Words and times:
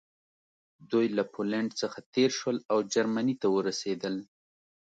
دوی 0.91 1.05
له 1.17 1.23
پولنډ 1.33 1.69
څخه 1.81 1.99
تېر 2.13 2.29
شول 2.39 2.57
او 2.71 2.77
جرمني 2.93 3.35
ته 3.41 3.47
ورسېدل 3.55 4.15